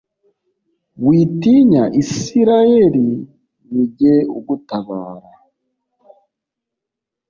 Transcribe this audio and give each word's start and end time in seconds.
«Witinya, 1.05 1.83
Israheli; 2.01 3.07
ni 3.71 3.83
jye 3.97 4.15
ugutabara!» 4.37 5.33